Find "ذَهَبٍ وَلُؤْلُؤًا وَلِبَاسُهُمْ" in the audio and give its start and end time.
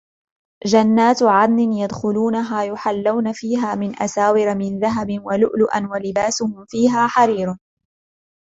4.79-6.65